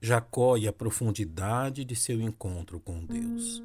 Jacó 0.00 0.56
e 0.56 0.68
a 0.68 0.72
profundidade 0.72 1.84
de 1.84 1.96
seu 1.96 2.20
encontro 2.20 2.78
com 2.78 3.04
Deus. 3.04 3.60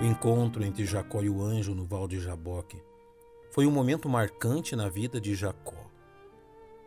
O 0.00 0.04
encontro 0.04 0.64
entre 0.64 0.86
Jacó 0.86 1.22
e 1.22 1.28
o 1.28 1.42
anjo 1.42 1.74
no 1.74 1.84
Val 1.84 2.08
de 2.08 2.18
Jaboque 2.18 2.82
foi 3.50 3.66
um 3.66 3.70
momento 3.70 4.08
marcante 4.08 4.74
na 4.74 4.88
vida 4.88 5.20
de 5.20 5.34
Jacó, 5.34 5.86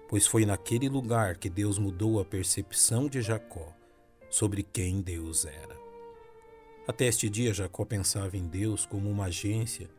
pois 0.09 0.25
foi 0.25 0.43
naquele 0.43 0.89
lugar 0.89 1.37
que 1.37 1.51
Deus 1.51 1.77
mudou 1.77 2.19
a 2.19 2.25
percepção 2.25 3.07
de 3.07 3.21
Jacó 3.21 3.71
sobre 4.27 4.63
quem 4.63 5.01
Deus 5.01 5.45
era. 5.45 5.82
Até 6.87 7.05
este 7.05 7.29
dia, 7.29 7.53
Jacó 7.53 7.85
pensava 7.85 8.35
em 8.35 8.45
Deus 8.45 8.85
como 8.85 9.09
uma 9.09 9.25
agência 9.25 9.89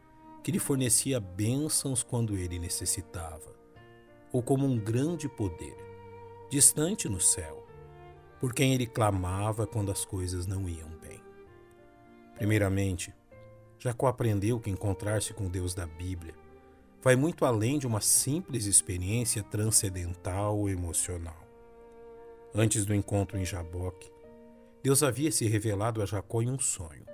que 0.43 0.53
lhe 0.53 0.59
fornecia 0.59 1.19
bênçãos 1.19 2.03
quando 2.03 2.37
ele 2.37 2.59
necessitava, 2.59 3.57
ou 4.31 4.43
como 4.43 4.67
um 4.67 4.79
grande 4.79 5.27
poder, 5.27 5.77
distante 6.51 7.09
no 7.09 7.21
céu, 7.21 7.67
por 8.39 8.53
quem 8.53 8.75
ele 8.75 8.87
clamava 8.87 9.67
quando 9.67 9.91
as 9.91 10.05
coisas 10.05 10.47
não 10.47 10.69
iam 10.69 10.91
bem. 11.01 11.23
Primeiramente, 12.37 13.15
Jacó 13.79 14.07
aprendeu 14.07 14.61
que 14.61 14.69
encontrar-se 14.69 15.33
com 15.33 15.49
Deus 15.49 15.75
da 15.75 15.87
Bíblia 15.87 16.35
vai 17.03 17.17
muito 17.17 17.45
além 17.45 17.79
de 17.79 17.87
uma 17.87 18.01
simples 18.01 18.67
experiência 18.67 19.43
transcendental 19.43 20.59
ou 20.59 20.71
emocional. 20.71 21.37
Antes 22.55 22.87
do 22.87 22.95
encontro 22.95 23.39
em 23.39 23.45
Jaboque, 23.45 24.11
Deus 24.85 25.03
havia 25.03 25.33
se 25.33 25.47
revelado 25.47 26.03
a 26.03 26.05
Jacó 26.05 26.43
em 26.43 26.51
um 26.51 26.59
sonho. 26.59 27.07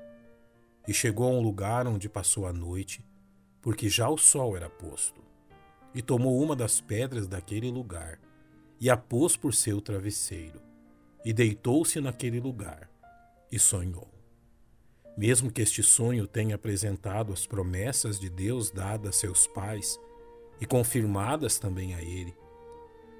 E 0.89 0.93
chegou 0.93 1.29
a 1.29 1.31
um 1.31 1.41
lugar 1.41 1.87
onde 1.87 2.09
passou 2.09 2.45
a 2.45 2.53
noite, 2.53 3.01
porque 3.63 3.89
já 3.89 4.09
o 4.09 4.19
sol 4.19 4.57
era 4.57 4.69
posto. 4.69 5.23
E 5.95 6.03
tomou 6.03 6.43
uma 6.43 6.57
das 6.57 6.81
pedras 6.81 7.29
daquele 7.29 7.71
lugar, 7.71 8.19
e 8.81 8.91
a 8.91 8.97
pôs 8.97 9.37
por 9.37 9.55
seu 9.55 9.81
travesseiro, 9.81 10.61
e 11.25 11.33
deitou-se 11.33 12.01
naquele 12.01 12.41
lugar, 12.41 12.91
e 13.53 13.57
sonhou. 13.57 14.13
Mesmo 15.17 15.49
que 15.49 15.63
este 15.63 15.81
sonho 15.81 16.27
tenha 16.27 16.57
apresentado 16.57 17.33
as 17.33 17.47
promessas 17.47 18.19
de 18.19 18.29
Deus 18.29 18.73
dadas 18.73 19.11
a 19.11 19.13
seus 19.13 19.47
pais 19.47 19.97
e 20.61 20.67
confirmadas 20.67 21.61
também 21.61 21.95
a 21.95 22.03
ele, 22.03 22.35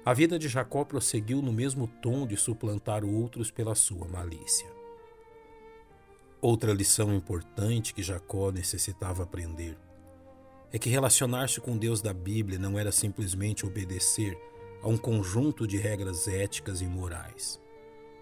a 0.03 0.13
vida 0.15 0.39
de 0.39 0.47
Jacó 0.47 0.83
prosseguiu 0.83 1.43
no 1.43 1.53
mesmo 1.53 1.87
tom 1.87 2.25
de 2.25 2.35
suplantar 2.35 3.05
outros 3.05 3.51
pela 3.51 3.75
sua 3.75 4.07
malícia. 4.07 4.67
Outra 6.41 6.73
lição 6.73 7.13
importante 7.13 7.93
que 7.93 8.01
Jacó 8.01 8.51
necessitava 8.51 9.21
aprender 9.21 9.77
é 10.73 10.79
que 10.79 10.89
relacionar-se 10.89 11.61
com 11.61 11.77
Deus 11.77 12.01
da 12.01 12.13
Bíblia 12.13 12.57
não 12.57 12.79
era 12.79 12.91
simplesmente 12.91 13.63
obedecer 13.63 14.35
a 14.81 14.87
um 14.87 14.97
conjunto 14.97 15.67
de 15.67 15.77
regras 15.77 16.27
éticas 16.27 16.81
e 16.81 16.85
morais, 16.85 17.61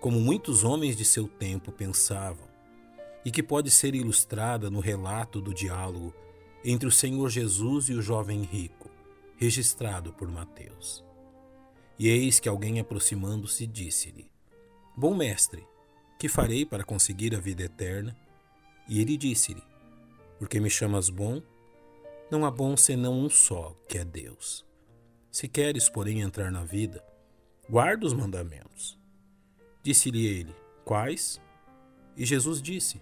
como 0.02 0.20
muitos 0.20 0.66
homens 0.66 0.98
de 0.98 1.06
seu 1.06 1.30
tempo 1.30 1.72
pensavam, 1.72 2.50
e 3.24 3.32
que 3.32 3.42
pode 3.42 3.72
ser 3.72 3.96
ilustrada 3.96 4.70
no 4.70 4.82
relato 4.82 5.40
do 5.40 5.54
diálogo 5.54 6.14
entre 6.62 6.90
o 6.90 6.92
Senhor 6.92 7.30
Jesus 7.30 7.88
e 7.88 7.94
o 7.94 8.02
jovem 8.02 8.42
rico, 8.42 8.90
registrado 9.38 10.12
por 10.12 10.30
Mateus. 10.30 11.09
E 12.00 12.08
eis 12.08 12.39
que 12.39 12.47
alguém 12.47 12.80
aproximando-se 12.80 13.67
disse-lhe: 13.67 14.31
Bom 14.95 15.14
mestre, 15.14 15.67
que 16.17 16.30
farei 16.30 16.66
para 16.66 16.86
conseguir 16.86 17.36
a 17.36 17.39
vida 17.39 17.64
eterna? 17.64 18.16
E 18.88 19.02
ele 19.02 19.17
disse-lhe: 19.17 19.61
Porque 20.38 20.61
me 20.61 20.70
chamas 20.70 21.09
bom? 21.09 21.42
Não 22.31 22.45
há 22.45 22.52
bom 22.52 22.77
senão 22.77 23.20
um 23.20 23.30
só, 23.30 23.75
que 23.89 23.97
é 23.97 24.05
Deus. 24.05 24.66
Se 25.30 25.50
queres, 25.50 25.89
porém, 25.89 26.22
entrar 26.22 26.50
na 26.50 26.64
vida, 26.64 27.04
guarda 27.70 28.05
os 28.05 28.14
mandamentos. 28.14 28.98
Disse-lhe 29.83 30.26
ele: 30.26 30.55
Quais? 30.86 31.42
E 32.15 32.26
Jesus 32.26 32.61
disse: 32.61 33.02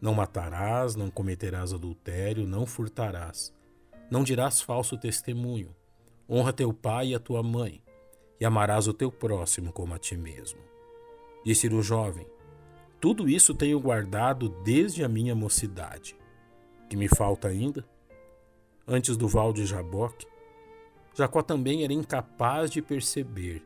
Não 0.00 0.14
matarás, 0.14 0.94
não 0.96 1.10
cometerás 1.10 1.74
adultério, 1.74 2.46
não 2.46 2.64
furtarás, 2.64 3.52
não 4.10 4.24
dirás 4.24 4.62
falso 4.62 4.96
testemunho, 4.96 5.76
honra 6.26 6.50
teu 6.50 6.72
pai 6.72 7.08
e 7.08 7.14
a 7.14 7.20
tua 7.20 7.42
mãe 7.42 7.82
e 8.40 8.44
amarás 8.46 8.88
o 8.88 8.94
teu 8.94 9.12
próximo 9.12 9.72
como 9.72 9.92
a 9.92 9.98
ti 9.98 10.16
mesmo. 10.16 10.58
Disse-lhe 11.44 11.74
o 11.74 11.82
jovem: 11.82 12.26
Tudo 12.98 13.28
isso 13.28 13.54
tenho 13.54 13.78
guardado 13.78 14.48
desde 14.64 15.04
a 15.04 15.08
minha 15.08 15.34
mocidade. 15.34 16.16
Que 16.88 16.96
me 16.96 17.08
falta 17.08 17.48
ainda? 17.48 17.86
Antes 18.88 19.16
do 19.16 19.28
val 19.28 19.52
de 19.52 19.66
Jaboque, 19.66 20.26
Jacó 21.14 21.42
também 21.42 21.84
era 21.84 21.92
incapaz 21.92 22.70
de 22.70 22.80
perceber 22.80 23.62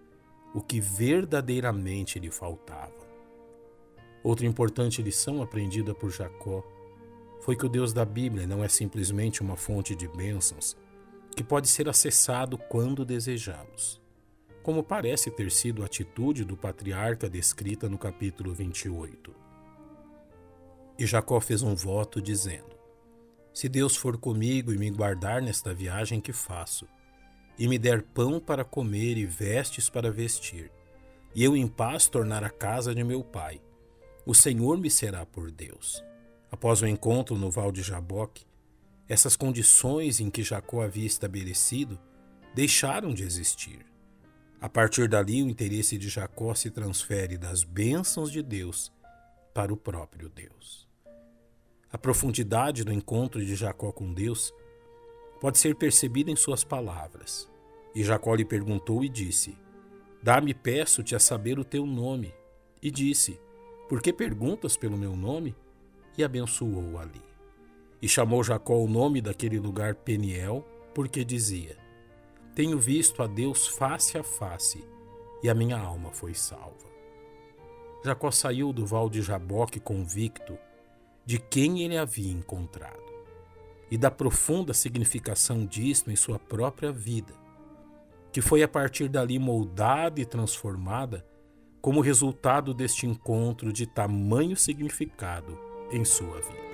o 0.53 0.61
que 0.61 0.81
verdadeiramente 0.81 2.19
lhe 2.19 2.31
faltava. 2.31 3.05
Outra 4.23 4.47
importante 4.47 5.03
lição 5.03 5.43
aprendida 5.43 5.95
por 5.95 6.11
Jacó 6.11 6.63
foi 7.41 7.57
que 7.57 7.67
o 7.67 7.69
Deus 7.69 7.93
da 7.93 8.05
Bíblia 8.05 8.47
não 8.47 8.65
é 8.65 8.69
simplesmente 8.69 9.43
uma 9.43 9.57
fonte 9.57 9.95
de 9.95 10.09
bênçãos 10.09 10.77
que 11.37 11.45
pode 11.45 11.69
ser 11.69 11.89
acessado 11.89 12.57
quando 12.57 13.05
desejamos 13.05 14.04
como 14.65 14.83
parece 14.83 15.31
ter 15.31 15.51
sido 15.53 15.83
a 15.83 15.85
atitude 15.87 16.43
do 16.43 16.57
patriarca 16.57 17.29
descrita 17.29 17.87
no 17.87 17.99
capítulo 17.99 18.55
28. 18.55 19.31
E 20.99 21.05
Jacó 21.05 21.39
fez 21.39 21.63
um 21.63 21.75
voto 21.75 22.21
dizendo: 22.21 22.75
Se 23.53 23.69
Deus 23.69 23.95
for 23.95 24.17
comigo 24.17 24.73
e 24.73 24.79
me 24.79 24.91
guardar 24.91 25.43
nesta 25.43 25.75
viagem 25.75 26.19
que 26.19 26.33
faço, 26.33 26.89
e 27.59 27.69
me 27.69 27.79
der 27.79 28.03
pão 28.03 28.41
para 28.41 28.65
comer 28.65 29.19
e 29.19 29.27
vestes 29.27 29.91
para 29.91 30.11
vestir, 30.11 30.73
e 31.35 31.45
eu 31.45 31.55
em 31.55 31.69
paz 31.69 32.09
tornar 32.09 32.43
a 32.43 32.49
casa 32.49 32.95
de 32.95 33.05
meu 33.05 33.23
pai, 33.23 33.61
o 34.25 34.35
Senhor 34.35 34.79
me 34.79 34.91
será 34.91 35.27
por 35.27 35.51
Deus. 35.51 36.03
Após 36.51 36.81
o 36.81 36.87
encontro 36.87 37.37
no 37.37 37.51
Val 37.51 37.71
de 37.71 37.83
Jaboque, 37.83 38.47
essas 39.07 39.37
condições 39.37 40.21
em 40.21 40.31
que 40.31 40.43
Jacó 40.43 40.81
havia 40.81 41.07
estabelecido 41.07 42.01
deixaram 42.55 43.13
de 43.13 43.25
existir. 43.25 43.94
A 44.65 44.69
partir 44.71 45.07
dali, 45.09 45.43
o 45.43 45.51
interesse 45.51 45.99
de 45.99 46.09
Jacó 46.09 46.55
se 46.55 46.71
transfere 46.71 47.37
das 47.37 47.63
bênçãos 47.63 48.33
de 48.33 48.43
Deus 48.43 48.91
para 49.53 49.71
o 49.71 49.77
próprio 49.77 50.31
Deus. 50.31 50.89
A 51.93 51.99
profundidade 51.99 52.83
do 52.83 52.91
encontro 52.91 53.45
de 53.45 53.55
Jacó 53.57 53.93
com 53.93 54.15
Deus 54.15 54.55
pode 55.39 55.59
ser 55.59 55.75
percebida 55.75 56.31
em 56.31 56.35
suas 56.35 56.65
palavras. 56.65 57.47
E 57.95 58.03
Jacó 58.03 58.35
lhe 58.35 58.45
perguntou 58.47 59.05
e 59.05 59.09
disse: 59.11 59.55
Dá-me, 60.23 60.55
peço-te, 60.55 61.15
a 61.15 61.19
saber 61.19 61.59
o 61.59 61.65
teu 61.65 61.85
nome. 61.85 62.33
E 62.81 62.91
disse: 62.91 63.39
Por 63.87 64.01
que 64.01 64.15
perguntas 64.15 64.79
pelo 64.79 64.97
meu 64.97 65.15
nome? 65.15 65.55
E 66.17 66.25
abençoou 66.25 66.99
ali. 66.99 67.21
E 68.01 68.09
chamou 68.09 68.43
Jacó 68.43 68.79
o 68.79 68.89
nome 68.89 69.21
daquele 69.21 69.59
lugar 69.59 69.95
Peniel, 69.95 70.67
porque 70.95 71.23
dizia: 71.23 71.84
tenho 72.55 72.79
visto 72.79 73.23
a 73.23 73.27
Deus 73.27 73.67
face 73.67 74.17
a 74.17 74.23
face, 74.23 74.85
e 75.43 75.51
a 75.51 75.55
minha 75.55 75.77
alma 75.77 76.11
foi 76.11 76.35
salva. 76.35 76.95
Jacó 78.05 78.31
saiu 78.31 78.73
do 78.73 78.87
val 78.87 79.09
de 79.09 79.23
Jaboque 79.23 79.81
convicto 79.81 80.57
de 81.25 81.39
quem 81.39 81.83
ele 81.83 81.97
havia 81.97 82.31
encontrado 82.31 83.03
e 83.91 83.97
da 83.97 84.11
profunda 84.11 84.75
significação 84.75 85.65
disto 85.65 86.11
em 86.11 86.17
sua 86.17 86.39
própria 86.39 86.93
vida, 86.93 87.35
que 88.33 88.41
foi 88.41 88.63
a 88.63 88.69
partir 88.69 89.09
dali 89.09 89.39
moldada 89.39 90.21
e 90.21 90.25
transformada 90.25 91.25
como 91.81 92.01
resultado 92.01 92.75
deste 92.75 93.07
encontro 93.07 93.73
de 93.73 93.87
tamanho 93.87 94.57
significado 94.57 95.59
em 95.91 96.05
sua 96.05 96.41
vida. 96.41 96.74